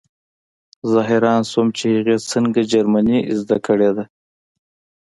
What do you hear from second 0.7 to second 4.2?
زه حیران شوم چې هغې څنګه جرمني زده کړې ده